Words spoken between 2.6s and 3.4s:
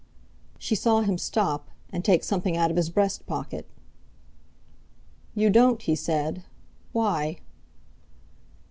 of his breast